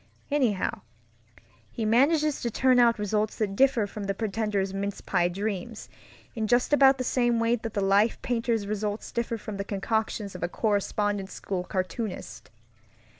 Anyhow, 0.31 0.81
he 1.69 1.85
manages 1.85 2.41
to 2.41 2.49
turn 2.49 2.79
out 2.79 2.97
results 2.97 3.35
that 3.35 3.55
differ 3.55 3.85
from 3.85 4.05
the 4.05 4.15
pretender's 4.15 4.73
mince 4.73 4.99
pie 4.99 5.27
dreams 5.27 5.89
in 6.33 6.47
just 6.47 6.73
about 6.73 6.97
the 6.97 7.03
same 7.03 7.39
way 7.39 7.55
that 7.57 7.75
the 7.75 7.81
life 7.85 8.19
painter's 8.23 8.65
results 8.65 9.11
differ 9.11 9.37
from 9.37 9.57
the 9.57 9.63
concoctions 9.63 10.33
of 10.33 10.41
a 10.41 10.49
correspondence 10.49 11.33
school 11.33 11.63
cartoonist. 11.63 12.49